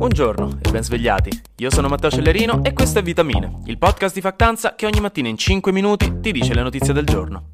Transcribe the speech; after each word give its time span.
Buongiorno 0.00 0.60
e 0.62 0.70
ben 0.70 0.82
svegliati. 0.82 1.42
Io 1.56 1.70
sono 1.70 1.88
Matteo 1.88 2.10
Cellerino 2.10 2.64
e 2.64 2.72
questo 2.72 3.00
è 3.00 3.02
Vitamine, 3.02 3.60
il 3.66 3.76
podcast 3.76 4.14
di 4.14 4.22
Factanza 4.22 4.74
che 4.74 4.86
ogni 4.86 4.98
mattina 4.98 5.28
in 5.28 5.36
5 5.36 5.72
minuti 5.72 6.20
ti 6.22 6.32
dice 6.32 6.54
le 6.54 6.62
notizie 6.62 6.94
del 6.94 7.04
giorno. 7.04 7.50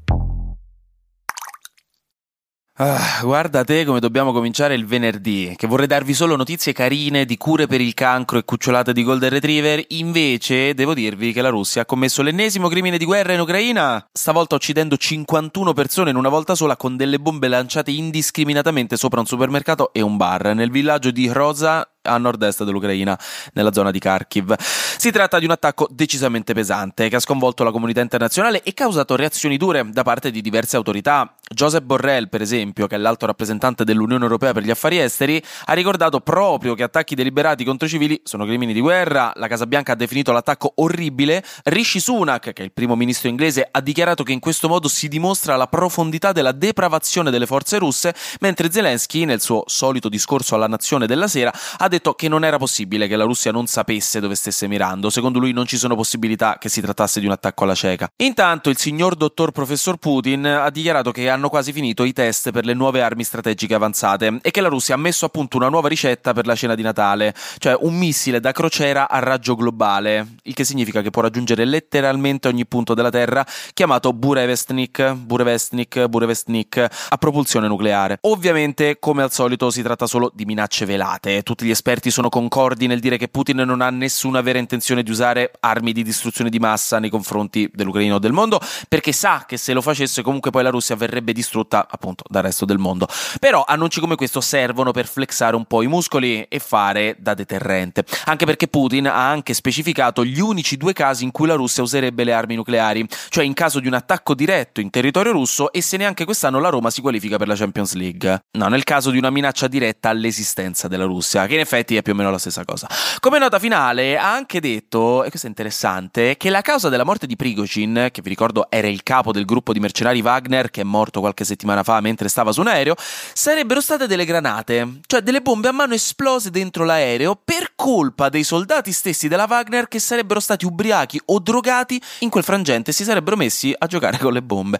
Ah, 2.79 3.21
guarda 3.23 3.65
te 3.65 3.83
come 3.83 3.99
dobbiamo 3.99 4.31
cominciare 4.31 4.75
il 4.75 4.85
venerdì, 4.85 5.55
che 5.57 5.67
vorrei 5.67 5.87
darvi 5.87 6.13
solo 6.13 6.35
notizie 6.35 6.73
carine 6.73 7.25
di 7.25 7.35
cure 7.35 7.67
per 7.67 7.81
il 7.81 7.93
cancro 7.93 8.37
e 8.37 8.45
cucciolate 8.45 8.93
di 8.93 9.03
Golden 9.03 9.31
Retriever, 9.31 9.83
invece 9.89 10.73
devo 10.73 10.93
dirvi 10.93 11.33
che 11.33 11.41
la 11.41 11.49
Russia 11.49 11.81
ha 11.81 11.85
commesso 11.85 12.21
l'ennesimo 12.21 12.69
crimine 12.69 12.99
di 12.99 13.03
guerra 13.03 13.33
in 13.33 13.39
Ucraina, 13.39 14.07
stavolta 14.13 14.55
uccidendo 14.55 14.95
51 14.95 15.73
persone 15.73 16.11
in 16.11 16.15
una 16.15 16.29
volta 16.29 16.53
sola 16.53 16.77
con 16.77 16.95
delle 16.95 17.19
bombe 17.19 17.47
lanciate 17.47 17.91
indiscriminatamente 17.91 18.95
sopra 18.95 19.19
un 19.19 19.25
supermercato 19.25 19.91
e 19.91 20.01
un 20.01 20.15
bar 20.15 20.53
nel 20.53 20.69
villaggio 20.69 21.09
di 21.09 21.27
Rosa 21.29 21.96
a 22.07 22.17
nord-est 22.17 22.63
dell'Ucraina, 22.63 23.17
nella 23.53 23.71
zona 23.71 23.91
di 23.91 23.99
Kharkiv. 23.99 24.55
Si 24.59 25.11
tratta 25.11 25.39
di 25.39 25.45
un 25.45 25.51
attacco 25.51 25.87
decisamente 25.91 26.53
pesante 26.53 27.09
che 27.09 27.17
ha 27.17 27.19
sconvolto 27.19 27.63
la 27.63 27.71
comunità 27.71 28.01
internazionale 28.01 28.63
e 28.63 28.73
causato 28.73 29.15
reazioni 29.15 29.57
dure 29.57 29.87
da 29.89 30.03
parte 30.03 30.31
di 30.31 30.41
diverse 30.41 30.75
autorità. 30.75 31.33
Joseph 31.53 31.83
Borrell, 31.83 32.29
per 32.29 32.41
esempio, 32.41 32.87
che 32.87 32.95
è 32.95 32.97
l'alto 32.97 33.25
rappresentante 33.25 33.83
dell'Unione 33.83 34.23
Europea 34.23 34.53
per 34.53 34.63
gli 34.63 34.71
affari 34.71 34.99
esteri, 34.99 35.41
ha 35.65 35.73
ricordato 35.73 36.19
proprio 36.21 36.73
che 36.73 36.83
attacchi 36.83 37.15
deliberati 37.15 37.63
contro 37.63 37.87
i 37.87 37.89
civili 37.89 38.19
sono 38.23 38.45
crimini 38.45 38.73
di 38.73 38.79
guerra. 38.79 39.31
La 39.35 39.47
Casa 39.47 39.65
Bianca 39.65 39.93
ha 39.93 39.95
definito 39.95 40.31
l'attacco 40.31 40.73
orribile. 40.75 41.43
Rishi 41.65 41.99
Sunak, 41.99 42.53
che 42.53 42.61
è 42.61 42.65
il 42.65 42.71
primo 42.71 42.95
ministro 42.95 43.29
inglese, 43.29 43.67
ha 43.69 43.81
dichiarato 43.81 44.23
che 44.23 44.31
in 44.31 44.39
questo 44.39 44.67
modo 44.67 44.87
si 44.87 45.07
dimostra 45.07 45.55
la 45.55 45.67
profondità 45.67 46.31
della 46.31 46.51
depravazione 46.51 47.31
delle 47.31 47.45
forze 47.45 47.77
russe, 47.77 48.13
mentre 48.39 48.71
Zelensky, 48.71 49.25
nel 49.25 49.41
suo 49.41 49.63
solito 49.65 50.09
discorso 50.09 50.55
alla 50.55 50.67
nazione 50.67 51.07
della 51.07 51.27
sera, 51.27 51.53
ha 51.77 51.87
detto 51.87 51.96
detto 51.97 52.13
che 52.13 52.27
non 52.27 52.45
era 52.45 52.57
possibile 52.57 53.07
che 53.07 53.15
la 53.15 53.23
Russia 53.23 53.51
non 53.51 53.67
sapesse 53.67 54.19
dove 54.19 54.35
stesse 54.35 54.67
mirando. 54.67 55.09
Secondo 55.09 55.39
lui 55.39 55.51
non 55.51 55.65
ci 55.65 55.77
sono 55.77 55.95
possibilità 55.95 56.57
che 56.59 56.69
si 56.69 56.81
trattasse 56.81 57.19
di 57.19 57.25
un 57.25 57.31
attacco 57.31 57.63
alla 57.63 57.75
cieca. 57.75 58.09
Intanto 58.17 58.69
il 58.69 58.77
signor 58.77 59.15
dottor 59.15 59.51
professor 59.51 59.97
Putin 59.97 60.45
ha 60.45 60.69
dichiarato 60.69 61.11
che 61.11 61.29
hanno 61.29 61.49
quasi 61.49 61.73
finito 61.73 62.03
i 62.03 62.13
test 62.13 62.51
per 62.51 62.65
le 62.65 62.73
nuove 62.73 63.01
armi 63.01 63.23
strategiche 63.23 63.73
avanzate 63.73 64.39
e 64.41 64.51
che 64.51 64.61
la 64.61 64.67
Russia 64.67 64.95
ha 64.95 64.97
messo 64.97 65.25
a 65.25 65.29
punto 65.29 65.57
una 65.57 65.69
nuova 65.69 65.87
ricetta 65.87 66.33
per 66.33 66.45
la 66.45 66.55
cena 66.55 66.75
di 66.75 66.81
Natale, 66.81 67.33
cioè 67.57 67.75
un 67.79 67.95
missile 67.95 68.39
da 68.39 68.51
crociera 68.51 69.09
a 69.09 69.19
raggio 69.19 69.55
globale, 69.55 70.35
il 70.43 70.53
che 70.53 70.63
significa 70.63 71.01
che 71.01 71.09
può 71.09 71.21
raggiungere 71.21 71.65
letteralmente 71.65 72.47
ogni 72.47 72.65
punto 72.65 72.93
della 72.93 73.09
Terra, 73.09 73.45
chiamato 73.73 74.13
Burevestnik, 74.13 75.13
Burevestnik, 75.13 76.05
Burevestnik, 76.05 76.77
a 77.09 77.17
propulsione 77.17 77.67
nucleare. 77.67 78.17
Ovviamente, 78.21 78.97
come 78.99 79.23
al 79.23 79.31
solito, 79.31 79.69
si 79.69 79.81
tratta 79.81 80.05
solo 80.05 80.31
di 80.33 80.45
minacce 80.45 80.85
velate. 80.85 81.43
Tutti 81.43 81.65
gli 81.65 81.71
esperti 81.77 82.09
sono 82.09 82.29
concordi 82.29 82.87
nel 82.87 82.99
dire 82.99 83.17
che 83.17 83.27
Putin 83.27 83.57
non 83.57 83.81
ha 83.81 83.89
nessuna 83.89 84.41
vera 84.41 84.57
intenzione 84.57 85.03
di 85.03 85.11
usare 85.11 85.51
armi 85.59 85.93
di 85.93 86.03
distruzione 86.03 86.49
di 86.49 86.57
massa 86.57 86.97
nei 86.97 87.09
confronti 87.11 87.69
dell'Ucraina 87.71 88.15
o 88.15 88.19
del 88.19 88.31
mondo, 88.31 88.59
perché 88.89 89.11
sa 89.11 89.45
che 89.47 89.57
se 89.57 89.73
lo 89.73 89.81
facesse 89.81 90.23
comunque 90.23 90.49
poi 90.49 90.63
la 90.63 90.71
Russia 90.71 90.95
verrebbe 90.95 91.33
distrutta 91.33 91.87
appunto 91.89 92.23
dal 92.27 92.43
resto 92.43 92.65
del 92.65 92.79
mondo. 92.79 93.07
Però 93.39 93.63
annunci 93.65 93.99
come 93.99 94.15
questo 94.15 94.41
servono 94.41 94.91
per 94.91 95.07
flexare 95.07 95.55
un 95.55 95.65
po' 95.65 95.83
i 95.83 95.87
muscoli 95.87 96.43
e 96.43 96.59
fare 96.59 97.15
da 97.19 97.35
deterrente, 97.35 98.03
anche 98.25 98.45
perché 98.45 98.67
Putin 98.67 99.07
ha 99.07 99.29
anche 99.29 99.53
specificato 99.53 100.25
gli 100.25 100.39
unici 100.39 100.77
due 100.77 100.93
casi 100.93 101.23
in 101.23 101.31
cui 101.31 101.47
la 101.47 101.55
Russia 101.55 101.83
userebbe 101.83 102.23
le 102.23 102.33
armi 102.33 102.55
nucleari, 102.55 103.05
cioè 103.29 103.43
in 103.43 103.53
caso 103.53 103.79
di 103.79 103.87
un 103.87 103.93
attacco 103.93 104.33
diretto 104.33 104.81
in 104.81 104.89
territorio 104.89 105.31
russo 105.31 105.71
e 105.71 105.81
se 105.81 105.97
neanche 105.97 106.25
quest'anno 106.25 106.59
la 106.59 106.69
Roma 106.69 106.89
si 106.89 107.01
qualifica 107.01 107.37
per 107.37 107.47
la 107.47 107.55
Champions 107.55 107.93
League. 107.93 108.45
No, 108.57 108.67
nel 108.67 108.83
caso 108.83 109.11
di 109.11 109.19
una 109.19 109.29
minaccia 109.29 109.67
diretta 109.67 110.09
all'esistenza 110.09 110.87
della 110.87 111.05
Russia, 111.05 111.45
che 111.45 111.53
in 111.53 111.59
effetti 111.67 111.97
è 111.97 112.01
più 112.01 112.13
o 112.13 112.15
meno 112.15 112.31
la 112.31 112.37
stessa 112.37 112.63
cosa. 112.63 112.87
Come 113.19 113.39
nota 113.39 113.59
finale 113.59 114.17
ha 114.17 114.31
anche 114.31 114.61
detto, 114.61 115.23
e 115.23 115.29
questo 115.29 115.47
è 115.47 115.49
interessante, 115.49 116.37
che 116.37 116.49
la 116.49 116.61
causa 116.61 116.87
della 116.87 117.03
morte 117.03 117.27
di 117.27 117.35
Prigozhin, 117.35 118.07
che 118.11 118.21
vi 118.21 118.29
ricordo 118.29 118.67
era 118.69 118.87
il 118.87 119.03
capo 119.03 119.33
del 119.33 119.43
gruppo 119.43 119.73
di 119.73 119.79
mercenari 119.79 120.21
Wagner 120.21 120.69
che 120.69 120.81
è 120.81 120.83
morto 120.85 121.19
qualche 121.19 121.43
settimana 121.43 121.83
fa 121.83 121.99
mentre 121.99 122.29
stava 122.29 122.53
su 122.53 122.61
un 122.61 122.67
aereo, 122.67 122.95
sarebbero 122.97 123.81
state 123.81 124.07
delle 124.07 124.23
granate, 124.23 124.99
cioè 125.05 125.21
delle 125.21 125.41
bombe 125.41 125.67
a 125.67 125.71
mano 125.73 125.93
esplose 125.93 126.49
dentro 126.49 126.85
l'aereo 126.85 127.39
per 127.43 127.73
colpa 127.75 128.29
dei 128.29 128.43
soldati 128.43 128.91
stessi 128.91 129.27
della 129.27 129.45
Wagner 129.49 129.87
che 129.87 129.99
sarebbero 129.99 130.39
stati 130.39 130.65
ubriachi 130.65 131.19
o 131.25 131.39
drogati 131.39 132.01
in 132.19 132.29
quel 132.29 132.43
frangente 132.43 132.91
e 132.91 132.93
si 132.93 133.03
sarebbero 133.03 133.35
messi 133.35 133.73
a 133.77 133.87
giocare 133.87 134.17
con 134.17 134.31
le 134.31 134.41
bombe. 134.41 134.79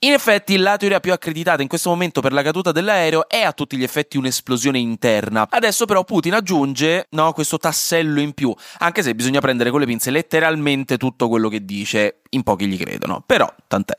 In 0.00 0.12
effetti 0.12 0.56
la 0.56 0.76
teoria 0.76 1.00
più 1.00 1.12
accreditata 1.12 1.62
in 1.62 1.68
questo 1.68 1.90
momento 1.90 2.20
per 2.20 2.32
la 2.32 2.42
caduta 2.42 2.72
dell'aereo 2.72 3.28
è 3.28 3.42
a 3.42 3.52
tutti 3.52 3.76
gli 3.76 3.82
effetti 3.82 4.16
un'esplosione 4.16 4.78
interna. 4.78 5.46
Adesso 5.48 5.84
però 5.84 6.02
Putin 6.04 6.23
Putin 6.24 6.38
aggiunge 6.38 7.06
no, 7.10 7.34
questo 7.34 7.58
tassello 7.58 8.18
in 8.18 8.32
più, 8.32 8.54
anche 8.78 9.02
se 9.02 9.14
bisogna 9.14 9.40
prendere 9.40 9.70
con 9.70 9.80
le 9.80 9.84
pinze 9.84 10.10
letteralmente 10.10 10.96
tutto 10.96 11.28
quello 11.28 11.50
che 11.50 11.66
dice, 11.66 12.22
in 12.30 12.42
pochi 12.42 12.66
gli 12.66 12.78
credono, 12.78 13.22
però 13.26 13.46
tant'è. 13.68 13.94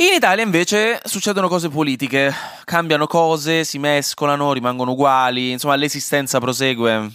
In 0.00 0.14
Italia 0.14 0.42
invece 0.42 1.00
succedono 1.04 1.46
cose 1.46 1.68
politiche, 1.68 2.32
cambiano 2.64 3.06
cose, 3.06 3.62
si 3.62 3.78
mescolano, 3.78 4.52
rimangono 4.52 4.90
uguali, 4.90 5.52
insomma 5.52 5.76
l'esistenza 5.76 6.40
prosegue 6.40 7.12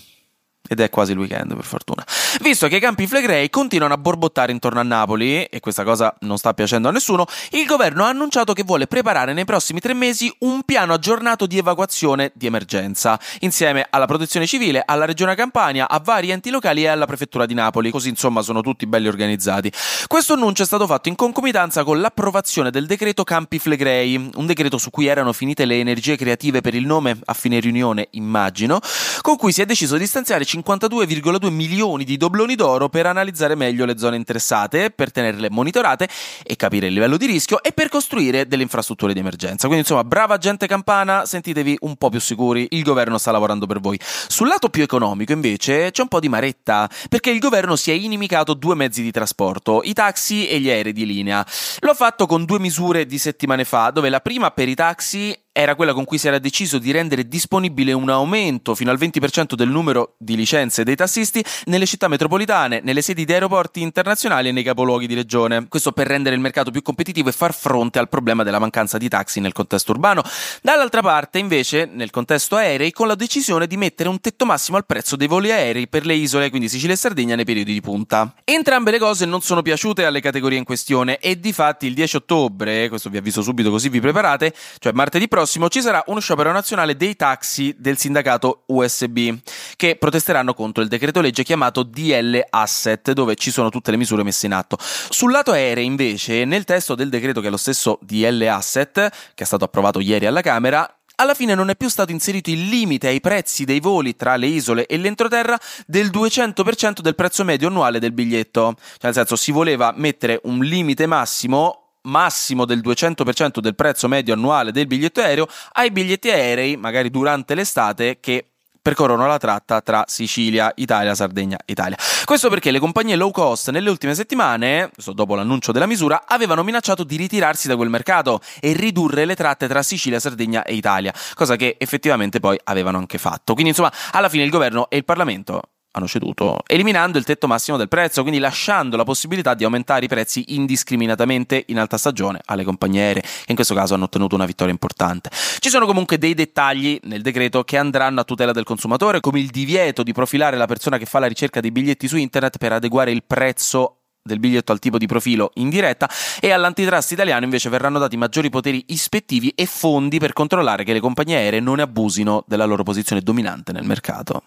ed 0.67 0.79
è 0.79 0.89
quasi 0.89 1.11
il 1.11 1.17
weekend, 1.17 1.53
per 1.55 1.65
fortuna. 1.65 2.05
Visto 2.41 2.67
che 2.67 2.77
i 2.77 2.79
campi 2.79 3.05
Flegrei 3.05 3.49
continuano 3.49 3.93
a 3.93 3.97
borbottare 3.97 4.51
intorno 4.51 4.79
a 4.79 4.83
Napoli, 4.83 5.43
e 5.43 5.59
questa 5.59 5.83
cosa 5.83 6.15
non 6.21 6.37
sta 6.37 6.53
piacendo 6.53 6.87
a 6.87 6.91
nessuno, 6.91 7.25
il 7.51 7.65
governo 7.65 8.05
ha 8.05 8.09
annunciato 8.09 8.53
che 8.53 8.63
vuole 8.63 8.87
preparare 8.87 9.33
nei 9.33 9.45
prossimi 9.45 9.79
tre 9.79 9.93
mesi 9.93 10.33
un 10.39 10.63
piano 10.63 10.93
aggiornato 10.93 11.45
di 11.45 11.57
evacuazione 11.57 12.31
di 12.33 12.45
emergenza, 12.45 13.19
insieme 13.39 13.85
alla 13.89 14.05
protezione 14.05 14.47
civile, 14.47 14.81
alla 14.85 15.05
regione 15.05 15.35
Campania, 15.35 15.89
a 15.89 15.99
vari 15.99 16.31
enti 16.31 16.49
locali 16.49 16.83
e 16.83 16.87
alla 16.87 17.05
prefettura 17.05 17.45
di 17.45 17.53
Napoli, 17.53 17.91
così 17.91 18.09
insomma 18.09 18.41
sono 18.41 18.61
tutti 18.61 18.87
belli 18.87 19.07
organizzati. 19.07 19.71
Questo 20.07 20.33
annuncio 20.33 20.63
è 20.63 20.65
stato 20.65 20.87
fatto 20.87 21.09
in 21.09 21.15
concomitanza 21.15 21.83
con 21.83 21.99
l'approvazione 21.99 22.71
del 22.71 22.85
decreto 22.85 23.23
Campi 23.23 23.59
Flegrei, 23.59 24.31
un 24.35 24.45
decreto 24.45 24.77
su 24.77 24.89
cui 24.89 25.07
erano 25.07 25.33
finite 25.33 25.65
le 25.65 25.79
energie 25.79 26.15
creative 26.15 26.61
per 26.61 26.73
il 26.73 26.85
nome 26.85 27.19
a 27.25 27.33
fine 27.33 27.59
riunione, 27.59 28.07
immagino, 28.11 28.79
con 29.21 29.35
cui 29.35 29.51
si 29.51 29.61
è 29.61 29.65
deciso 29.65 29.97
di 29.97 30.07
stanziare 30.07 30.45
52,2 30.53 31.49
milioni 31.49 32.03
di 32.03 32.17
dobloni 32.17 32.55
d'oro 32.55 32.89
per 32.89 33.07
analizzare 33.07 33.55
meglio 33.55 33.85
le 33.85 33.97
zone 33.97 34.15
interessate, 34.15 34.91
per 34.91 35.11
tenerle 35.11 35.49
monitorate 35.49 36.07
e 36.43 36.55
capire 36.55 36.87
il 36.87 36.93
livello 36.93 37.17
di 37.17 37.25
rischio 37.25 37.63
e 37.63 37.71
per 37.71 37.89
costruire 37.89 38.47
delle 38.47 38.61
infrastrutture 38.63 39.13
di 39.13 39.19
emergenza. 39.19 39.65
Quindi 39.67 39.79
insomma, 39.79 40.03
brava 40.03 40.37
gente 40.37 40.67
campana, 40.67 41.25
sentitevi 41.25 41.77
un 41.81 41.95
po' 41.95 42.09
più 42.09 42.19
sicuri, 42.19 42.67
il 42.71 42.83
governo 42.83 43.17
sta 43.17 43.31
lavorando 43.31 43.65
per 43.65 43.79
voi. 43.79 43.99
Sul 44.01 44.47
lato 44.47 44.69
più 44.69 44.83
economico 44.83 45.31
invece 45.31 45.91
c'è 45.91 46.01
un 46.01 46.07
po' 46.07 46.19
di 46.19 46.29
maretta, 46.29 46.89
perché 47.09 47.31
il 47.31 47.39
governo 47.39 47.75
si 47.75 47.91
è 47.91 47.93
inimicato 47.93 48.53
due 48.53 48.75
mezzi 48.75 49.01
di 49.01 49.11
trasporto, 49.11 49.81
i 49.83 49.93
taxi 49.93 50.47
e 50.47 50.59
gli 50.59 50.69
aerei 50.69 50.93
di 50.93 51.05
linea. 51.05 51.45
L'ho 51.79 51.93
fatto 51.93 52.25
con 52.25 52.45
due 52.45 52.59
misure 52.59 53.05
di 53.05 53.17
settimane 53.17 53.65
fa, 53.65 53.89
dove 53.89 54.09
la 54.09 54.19
prima 54.19 54.51
per 54.51 54.69
i 54.69 54.75
taxi 54.75 55.35
era 55.53 55.75
quella 55.75 55.93
con 55.93 56.03
cui 56.03 56.17
si 56.17 56.27
era 56.27 56.39
deciso 56.39 56.79
di 56.79 56.91
rendere 56.91 57.27
disponibile 57.27 57.93
un 57.93 58.09
aumento 58.09 58.73
fino 58.73 58.89
al 58.89 58.97
20% 58.97 59.53
del 59.53 59.69
numero 59.69 60.15
di 60.17 60.35
licenze 60.35 60.83
dei 60.83 60.95
tassisti 60.95 61.45
nelle 61.65 61.85
città 61.85 62.07
metropolitane, 62.07 62.81
nelle 62.83 63.03
sedi 63.03 63.23
di 63.23 63.33
aeroporti 63.33 63.79
internazionali 63.79 64.49
e 64.49 64.51
nei 64.51 64.63
capoluoghi 64.63 65.05
di 65.05 65.13
regione. 65.13 65.67
Questo 65.67 65.91
per 65.91 66.07
rendere 66.07 66.33
il 66.33 66.41
mercato 66.41 66.71
più 66.71 66.81
competitivo 66.81 67.29
e 67.29 67.33
far 67.33 67.53
fronte 67.53 67.99
al 67.99 68.09
problema 68.09 68.41
della 68.41 68.57
mancanza 68.57 68.97
di 68.97 69.07
taxi 69.07 69.39
nel 69.39 69.53
contesto 69.53 69.91
urbano. 69.91 70.23
Dall'altra 70.63 71.01
parte, 71.01 71.37
invece, 71.37 71.85
nel 71.85 72.09
contesto 72.09 72.55
aerei, 72.55 72.91
con 72.91 73.07
la 73.07 73.15
decisione 73.15 73.67
di 73.67 73.77
mettere 73.77 74.09
un 74.09 74.19
tetto 74.19 74.45
massimo 74.45 74.77
al 74.77 74.87
prezzo 74.87 75.15
dei 75.15 75.27
voli 75.27 75.51
aerei 75.51 75.87
per 75.87 76.07
le 76.07 76.15
isole, 76.15 76.49
quindi 76.49 76.67
Sicilia 76.67 76.95
e 76.95 76.97
Sardegna, 76.97 77.35
nei 77.35 77.45
periodi 77.45 77.73
di 77.73 77.81
punta. 77.81 78.33
Entrambe 78.43 78.89
le 78.89 78.97
cose 78.97 79.25
non 79.27 79.41
sono 79.41 79.61
piaciute 79.61 80.03
alle 80.03 80.19
categorie 80.19 80.57
in 80.57 80.63
questione 80.63 81.19
e 81.19 81.39
di 81.39 81.53
fatti 81.53 81.85
il 81.85 81.93
10 81.93 82.15
ottobre, 82.15 82.89
questo 82.89 83.11
vi 83.11 83.17
avviso 83.17 83.43
subito 83.43 83.69
così 83.69 83.89
vi 83.89 83.99
preparate, 83.99 84.51
cioè 84.79 84.93
martedì 84.93 85.27
prossimo, 85.27 85.41
prossimo 85.43 85.67
ci 85.67 85.81
sarà 85.81 86.01
uno 86.07 86.21
sciopero 86.21 86.53
nazionale 86.53 86.95
dei 86.95 87.17
taxi 87.17 87.75
del 87.77 87.97
sindacato 87.97 88.63
USB 88.67 89.31
che 89.75 89.97
protesteranno 89.97 90.53
contro 90.53 90.81
il 90.81 90.87
decreto 90.87 91.19
legge 91.19 91.43
chiamato 91.43 91.83
DL 91.83 92.39
Asset 92.49 93.11
dove 93.11 93.35
ci 93.35 93.51
sono 93.51 93.67
tutte 93.67 93.91
le 93.91 93.97
misure 93.97 94.23
messe 94.23 94.45
in 94.45 94.53
atto. 94.53 94.77
Sul 94.79 95.33
lato 95.33 95.51
aereo 95.51 95.83
invece 95.83 96.45
nel 96.45 96.63
testo 96.63 96.95
del 96.95 97.09
decreto 97.09 97.41
che 97.41 97.47
è 97.47 97.49
lo 97.49 97.57
stesso 97.57 97.99
DL 98.01 98.41
Asset 98.43 99.09
che 99.33 99.43
è 99.43 99.45
stato 99.45 99.65
approvato 99.65 99.99
ieri 99.99 100.27
alla 100.27 100.39
Camera 100.39 100.89
alla 101.15 101.33
fine 101.33 101.55
non 101.55 101.69
è 101.69 101.75
più 101.75 101.89
stato 101.89 102.13
inserito 102.13 102.49
il 102.49 102.69
limite 102.69 103.07
ai 103.07 103.19
prezzi 103.19 103.65
dei 103.65 103.81
voli 103.81 104.15
tra 104.15 104.37
le 104.37 104.47
isole 104.47 104.85
e 104.85 104.97
l'entroterra 104.97 105.59
del 105.85 106.07
200% 106.07 107.01
del 107.01 107.15
prezzo 107.15 107.43
medio 107.43 107.67
annuale 107.67 107.99
del 107.99 108.13
biglietto. 108.13 108.75
Cioè, 108.77 108.97
nel 109.01 109.13
senso, 109.13 109.35
si 109.35 109.51
voleva 109.51 109.93
mettere 109.95 110.39
un 110.45 110.63
limite 110.63 111.05
massimo 111.05 111.82
massimo 112.03 112.65
del 112.65 112.79
200% 112.79 113.59
del 113.59 113.75
prezzo 113.75 114.07
medio 114.07 114.33
annuale 114.33 114.71
del 114.71 114.87
biglietto 114.87 115.21
aereo 115.21 115.47
ai 115.73 115.91
biglietti 115.91 116.29
aerei, 116.29 116.77
magari 116.77 117.09
durante 117.09 117.55
l'estate, 117.55 118.19
che 118.19 118.47
percorrono 118.83 119.25
la 119.25 119.37
tratta 119.37 119.81
tra 119.81 120.03
Sicilia, 120.07 120.71
Italia, 120.75 121.15
Sardegna, 121.15 121.57
Italia. 121.65 121.97
Questo 122.25 122.49
perché 122.49 122.69
le 122.69 122.79
compagnie 122.79 123.15
low 123.15 123.31
cost 123.31 123.71
nelle 123.71 123.89
ultime 123.89 124.13
settimane, 124.13 124.91
dopo 125.13 125.35
l'annuncio 125.35 125.71
della 125.71 125.85
misura, 125.85 126.25
avevano 126.27 126.63
minacciato 126.63 127.05
di 127.05 127.15
ritirarsi 127.15 127.69
da 127.69 127.77
quel 127.77 127.89
mercato 127.89 128.41
e 128.59 128.73
ridurre 128.73 129.23
le 129.23 129.35
tratte 129.35 129.69
tra 129.69 129.81
Sicilia, 129.81 130.19
Sardegna 130.19 130.63
e 130.63 130.75
Italia, 130.75 131.13
cosa 131.33 131.55
che 131.55 131.77
effettivamente 131.79 132.41
poi 132.41 132.59
avevano 132.65 132.97
anche 132.97 133.17
fatto. 133.17 133.53
Quindi 133.53 133.69
insomma, 133.71 133.91
alla 134.11 134.27
fine 134.27 134.43
il 134.43 134.49
governo 134.49 134.89
e 134.89 134.97
il 134.97 135.05
Parlamento 135.05 135.61
hanno 135.93 136.07
ceduto, 136.07 136.59
eliminando 136.65 137.17
il 137.17 137.23
tetto 137.23 137.47
massimo 137.47 137.77
del 137.77 137.87
prezzo, 137.87 138.21
quindi 138.21 138.39
lasciando 138.39 138.97
la 138.97 139.03
possibilità 139.03 139.53
di 139.53 139.63
aumentare 139.63 140.05
i 140.05 140.07
prezzi 140.07 140.55
indiscriminatamente 140.55 141.65
in 141.67 141.79
alta 141.79 141.97
stagione 141.97 142.41
alle 142.45 142.63
compagnie 142.63 143.01
aeree, 143.01 143.21
che 143.21 143.45
in 143.47 143.55
questo 143.55 143.75
caso 143.75 143.93
hanno 143.93 144.05
ottenuto 144.05 144.35
una 144.35 144.45
vittoria 144.45 144.73
importante. 144.73 145.29
Ci 145.31 145.69
sono 145.69 145.85
comunque 145.85 146.17
dei 146.17 146.33
dettagli 146.33 146.99
nel 147.03 147.21
decreto 147.21 147.63
che 147.63 147.77
andranno 147.77 148.21
a 148.21 148.23
tutela 148.23 148.51
del 148.51 148.63
consumatore, 148.63 149.19
come 149.19 149.39
il 149.39 149.49
divieto 149.49 150.03
di 150.03 150.13
profilare 150.13 150.57
la 150.57 150.65
persona 150.65 150.97
che 150.97 151.05
fa 151.05 151.19
la 151.19 151.27
ricerca 151.27 151.59
dei 151.59 151.71
biglietti 151.71 152.07
su 152.07 152.17
internet 152.17 152.57
per 152.57 152.73
adeguare 152.73 153.11
il 153.11 153.23
prezzo 153.23 153.97
del 154.23 154.39
biglietto 154.39 154.71
al 154.71 154.79
tipo 154.79 154.97
di 154.97 155.05
profilo 155.05 155.51
in 155.55 155.69
diretta 155.69 156.09
e 156.39 156.51
all'antitrust 156.51 157.11
italiano 157.11 157.43
invece 157.43 157.69
verranno 157.69 157.99
dati 157.99 158.15
maggiori 158.15 158.49
poteri 158.49 158.85
ispettivi 158.87 159.49
e 159.49 159.65
fondi 159.65 160.17
per 160.17 160.31
controllare 160.31 160.85
che 160.85 160.93
le 160.93 161.01
compagnie 161.01 161.35
aeree 161.35 161.59
non 161.59 161.79
abusino 161.79 162.43
della 162.47 162.65
loro 162.65 162.83
posizione 162.83 163.21
dominante 163.21 163.73
nel 163.73 163.85
mercato. 163.85 164.43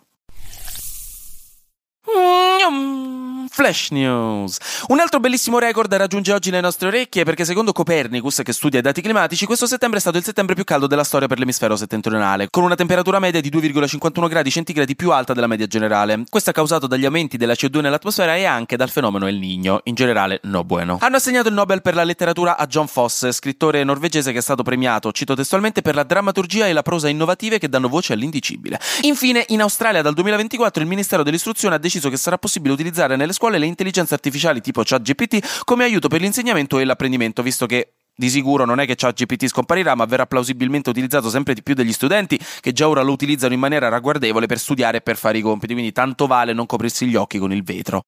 Flash 3.57 3.89
News. 3.89 4.59
Un 4.89 5.01
altro 5.01 5.19
bellissimo 5.19 5.59
record 5.59 5.91
raggiunge 5.95 6.31
oggi 6.31 6.51
le 6.51 6.61
nostre 6.61 6.89
orecchie 6.89 7.25
perché 7.25 7.47
secondo 7.47 7.73
Copernicus, 7.73 8.43
che 8.45 8.53
studia 8.53 8.81
i 8.81 8.83
dati 8.83 9.01
climatici, 9.01 9.47
questo 9.47 9.65
settembre 9.65 9.97
è 9.97 10.03
stato 10.03 10.19
il 10.19 10.25
settembre 10.25 10.55
più 10.55 10.63
caldo 10.65 10.87
della 10.87 11.05
storia 11.05 11.27
per 11.27 11.39
l'emisfero 11.39 11.75
settentrionale, 11.75 12.49
con 12.51 12.65
una 12.65 12.75
temperatura 12.75 13.19
media 13.19 13.41
di 13.41 13.49
2,51 13.49 14.29
gradi 14.29 14.51
centigradi 14.51 14.95
più 14.95 15.11
alta 15.11 15.33
della 15.33 15.47
media 15.47 15.67
generale. 15.67 16.25
Questo 16.29 16.51
è 16.51 16.53
causato 16.53 16.87
dagli 16.87 17.07
aumenti 17.07 17.39
della 17.39 17.55
CO2 17.55 17.81
nell'atmosfera 17.81 18.37
e 18.37 18.45
anche 18.45 18.77
dal 18.77 18.91
fenomeno 18.91 19.27
El 19.27 19.39
Niño, 19.39 19.81
in 19.85 19.95
generale 19.95 20.41
no 20.43 20.63
bueno. 20.63 20.99
Hanno 21.01 21.17
assegnato 21.17 21.49
il 21.49 21.55
Nobel 21.55 21.81
per 21.81 21.95
la 21.95 22.05
letteratura 22.05 22.59
a 22.59 22.67
John 22.67 22.89
Fosse, 22.89 23.33
scrittore 23.33 23.83
norvegese 23.85 24.33
che 24.33 24.39
è 24.39 24.43
stato 24.43 24.65
premiato, 24.65 25.13
cito 25.13 25.35
testualmente, 25.35 25.81
per 25.81 25.95
la 25.95 26.05
drammaturgia 26.05 26.67
e 26.67 26.75
la 26.75 26.83
prosa 26.83 27.09
innovative 27.09 27.59
che 27.59 27.71
danno 27.71 27.89
voce 27.89 28.13
all'indicibile. 28.13 28.79
Infine, 29.05 29.47
in 29.49 29.63
Australia 29.63 30.03
dal 30.03 30.13
2024 30.13 30.83
il 30.83 30.89
Ministero 30.89 31.23
dell'Istruzione 31.23 31.77
ha 31.77 31.79
deciso 31.79 32.11
che 32.11 32.19
sarà 32.19 32.37
possibile 32.37 32.75
utilizzare 32.75 33.17
nelle 33.17 33.33
scuole 33.33 33.45
le 33.51 33.67
intelligenze 33.67 34.15
artificiali 34.15 34.61
tipo 34.61 34.83
ChatGPT 34.85 35.65
come 35.65 35.85
aiuto 35.85 36.09
per 36.09 36.21
l'insegnamento 36.21 36.79
e 36.79 36.85
l'apprendimento, 36.85 37.43
visto 37.43 37.67
che 37.67 37.93
di 38.19 38.31
sicuro 38.31 38.65
non 38.65 38.81
è 38.81 38.87
che 38.87 38.95
ChatGPT 38.97 39.47
scomparirà, 39.47 39.95
ma 39.95 40.07
verrà 40.07 40.27
plausibilmente 40.27 40.89
utilizzato 40.89 41.29
sempre 41.29 41.53
di 41.53 41.63
più 41.63 41.75
dagli 41.75 41.93
studenti 41.93 42.41
che 42.61 42.73
già 42.73 42.89
ora 42.89 43.03
lo 43.03 43.13
utilizzano 43.13 43.53
in 43.53 43.61
maniera 43.61 43.89
ragguardevole 43.89 44.47
per 44.47 44.59
studiare 44.59 44.99
e 44.99 45.01
per 45.03 45.17
fare 45.17 45.39
i 45.39 45.43
compiti, 45.43 45.75
quindi 45.75 45.93
tanto 45.93 46.27
vale 46.27 46.53
non 46.53 46.67
coprirsi 46.67 47.07
gli 47.07 47.17
occhi 47.17 47.39
con 47.39 47.53
il 47.53 47.63
vetro. 47.63 48.01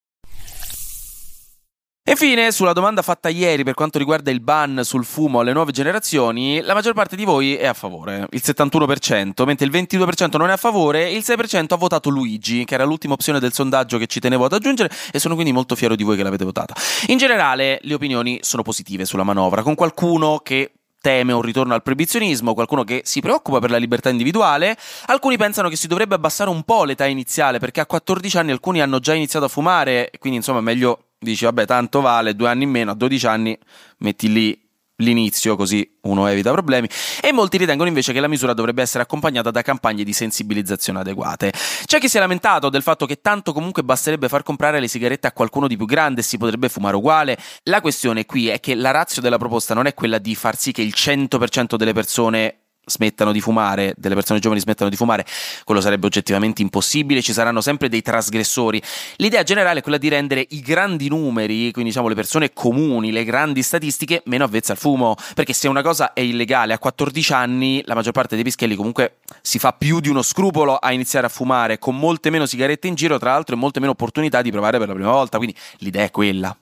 Infine, 2.08 2.52
sulla 2.52 2.72
domanda 2.72 3.02
fatta 3.02 3.28
ieri 3.28 3.64
per 3.64 3.74
quanto 3.74 3.98
riguarda 3.98 4.30
il 4.30 4.40
ban 4.40 4.80
sul 4.82 5.04
fumo 5.04 5.40
alle 5.40 5.52
nuove 5.52 5.72
generazioni, 5.72 6.62
la 6.62 6.72
maggior 6.72 6.94
parte 6.94 7.16
di 7.16 7.24
voi 7.24 7.54
è 7.54 7.66
a 7.66 7.74
favore, 7.74 8.26
il 8.30 8.40
71%, 8.42 9.44
mentre 9.44 9.66
il 9.66 9.70
22% 9.70 10.38
non 10.38 10.48
è 10.48 10.52
a 10.52 10.56
favore 10.56 11.10
il 11.10 11.22
6% 11.22 11.66
ha 11.68 11.76
votato 11.76 12.08
Luigi, 12.08 12.64
che 12.64 12.72
era 12.72 12.84
l'ultima 12.84 13.12
opzione 13.12 13.40
del 13.40 13.52
sondaggio 13.52 13.98
che 13.98 14.06
ci 14.06 14.20
tenevo 14.20 14.46
ad 14.46 14.54
aggiungere 14.54 14.90
e 15.12 15.18
sono 15.18 15.34
quindi 15.34 15.52
molto 15.52 15.76
fiero 15.76 15.94
di 15.94 16.02
voi 16.02 16.16
che 16.16 16.22
l'avete 16.22 16.46
votata. 16.46 16.74
In 17.08 17.18
generale, 17.18 17.78
le 17.82 17.92
opinioni 17.92 18.38
sono 18.40 18.62
positive 18.62 19.04
sulla 19.04 19.22
manovra, 19.22 19.62
con 19.62 19.74
qualcuno 19.74 20.40
che 20.42 20.72
teme 21.02 21.34
un 21.34 21.42
ritorno 21.42 21.74
al 21.74 21.82
proibizionismo, 21.82 22.54
qualcuno 22.54 22.84
che 22.84 23.02
si 23.04 23.20
preoccupa 23.20 23.58
per 23.58 23.70
la 23.70 23.76
libertà 23.76 24.08
individuale, 24.08 24.78
alcuni 25.06 25.36
pensano 25.36 25.68
che 25.68 25.76
si 25.76 25.86
dovrebbe 25.86 26.14
abbassare 26.14 26.48
un 26.48 26.62
po' 26.62 26.84
l'età 26.84 27.04
iniziale 27.04 27.58
perché 27.58 27.80
a 27.80 27.86
14 27.86 28.38
anni 28.38 28.50
alcuni 28.50 28.80
hanno 28.80 28.98
già 28.98 29.12
iniziato 29.12 29.44
a 29.44 29.48
fumare, 29.48 30.10
quindi 30.18 30.38
insomma 30.38 30.62
meglio 30.62 31.02
dici 31.18 31.44
vabbè 31.44 31.66
tanto 31.66 32.00
vale, 32.00 32.34
due 32.34 32.48
anni 32.48 32.64
in 32.64 32.70
meno, 32.70 32.92
a 32.92 32.94
12 32.94 33.26
anni 33.26 33.58
metti 33.98 34.32
lì 34.32 34.66
l'inizio 35.00 35.54
così 35.56 35.88
uno 36.02 36.26
evita 36.26 36.50
problemi 36.50 36.88
e 37.20 37.32
molti 37.32 37.56
ritengono 37.56 37.88
invece 37.88 38.12
che 38.12 38.20
la 38.20 38.28
misura 38.28 38.52
dovrebbe 38.52 38.82
essere 38.82 39.02
accompagnata 39.02 39.50
da 39.50 39.62
campagne 39.62 40.02
di 40.02 40.12
sensibilizzazione 40.12 41.00
adeguate. 41.00 41.52
C'è 41.84 41.98
chi 41.98 42.08
si 42.08 42.16
è 42.16 42.20
lamentato 42.20 42.68
del 42.68 42.82
fatto 42.82 43.06
che 43.06 43.20
tanto 43.20 43.52
comunque 43.52 43.84
basterebbe 43.84 44.28
far 44.28 44.42
comprare 44.42 44.80
le 44.80 44.88
sigarette 44.88 45.26
a 45.26 45.32
qualcuno 45.32 45.68
di 45.68 45.76
più 45.76 45.86
grande 45.86 46.20
e 46.20 46.24
si 46.24 46.36
potrebbe 46.36 46.68
fumare 46.68 46.96
uguale. 46.96 47.38
La 47.64 47.80
questione 47.80 48.26
qui 48.26 48.48
è 48.48 48.60
che 48.60 48.74
la 48.74 48.90
razza 48.90 49.20
della 49.20 49.38
proposta 49.38 49.74
non 49.74 49.86
è 49.86 49.94
quella 49.94 50.18
di 50.18 50.34
far 50.34 50.56
sì 50.56 50.72
che 50.72 50.82
il 50.82 50.94
100% 50.96 51.76
delle 51.76 51.92
persone 51.92 52.57
smettano 52.88 53.32
di 53.32 53.40
fumare, 53.40 53.94
delle 53.96 54.14
persone 54.14 54.40
giovani 54.40 54.60
smettano 54.60 54.90
di 54.90 54.96
fumare, 54.96 55.24
quello 55.64 55.80
sarebbe 55.80 56.06
oggettivamente 56.06 56.62
impossibile, 56.62 57.22
ci 57.22 57.32
saranno 57.32 57.60
sempre 57.60 57.88
dei 57.88 58.02
trasgressori. 58.02 58.82
L'idea 59.16 59.42
generale 59.42 59.80
è 59.80 59.82
quella 59.82 59.98
di 59.98 60.08
rendere 60.08 60.44
i 60.50 60.60
grandi 60.60 61.08
numeri, 61.08 61.70
quindi 61.72 61.90
diciamo 61.90 62.08
le 62.08 62.14
persone 62.14 62.52
comuni, 62.52 63.12
le 63.12 63.24
grandi 63.24 63.62
statistiche, 63.62 64.22
meno 64.26 64.44
avvezze 64.44 64.72
al 64.72 64.78
fumo, 64.78 65.16
perché 65.34 65.52
se 65.52 65.68
una 65.68 65.82
cosa 65.82 66.12
è 66.12 66.20
illegale 66.20 66.72
a 66.72 66.78
14 66.78 67.32
anni, 67.32 67.82
la 67.84 67.94
maggior 67.94 68.12
parte 68.12 68.34
dei 68.34 68.44
pischelli 68.44 68.74
comunque 68.74 69.18
si 69.42 69.58
fa 69.58 69.72
più 69.72 70.00
di 70.00 70.08
uno 70.08 70.22
scrupolo 70.22 70.76
a 70.76 70.92
iniziare 70.92 71.26
a 71.26 71.30
fumare, 71.30 71.78
con 71.78 71.96
molte 71.96 72.30
meno 72.30 72.46
sigarette 72.46 72.86
in 72.86 72.94
giro, 72.94 73.18
tra 73.18 73.32
l'altro, 73.32 73.54
e 73.54 73.58
molte 73.58 73.80
meno 73.80 73.92
opportunità 73.92 74.42
di 74.42 74.50
provare 74.50 74.78
per 74.78 74.88
la 74.88 74.94
prima 74.94 75.10
volta, 75.10 75.36
quindi 75.36 75.56
l'idea 75.78 76.04
è 76.04 76.10
quella. 76.10 76.56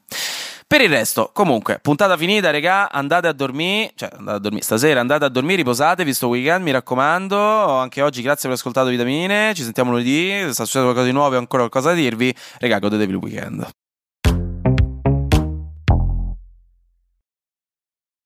Per 0.69 0.81
il 0.81 0.89
resto, 0.89 1.31
comunque, 1.33 1.79
puntata 1.81 2.17
finita, 2.17 2.51
regà, 2.51 2.91
andate 2.91 3.29
a 3.29 3.33
dormire, 3.33 3.93
cioè 3.95 4.09
andate 4.13 4.37
a 4.37 4.41
dormire, 4.41 4.65
stasera 4.65 4.99
andate 4.99 5.25
a 5.25 5.29
dormire, 5.29 5.59
riposate, 5.59 6.03
visto 6.03 6.27
weekend, 6.27 6.65
mi 6.65 6.73
raccomando, 6.73 7.39
anche 7.39 8.03
oggi 8.03 8.21
grazie 8.21 8.49
per 8.49 8.59
aver 8.59 8.59
ascoltato 8.59 8.89
Vitamine, 8.89 9.55
ci 9.55 9.63
sentiamo 9.63 9.91
lunedì, 9.91 10.29
se 10.29 10.53
sta 10.55 10.65
succedendo 10.65 10.93
qualcosa 10.93 11.05
di 11.05 11.13
nuovo 11.13 11.35
e 11.37 11.39
ancora 11.39 11.69
qualcosa 11.69 11.95
da 11.95 12.01
dirvi, 12.01 12.35
regà, 12.59 12.81
godetevi 12.81 13.13
il 13.13 13.19
weekend. 13.19 13.69